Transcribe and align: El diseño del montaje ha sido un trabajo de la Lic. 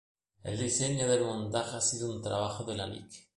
El 0.43 0.57
diseño 0.57 1.07
del 1.07 1.21
montaje 1.23 1.77
ha 1.77 1.79
sido 1.79 2.09
un 2.11 2.23
trabajo 2.23 2.63
de 2.63 2.75
la 2.75 2.87
Lic. 2.87 3.27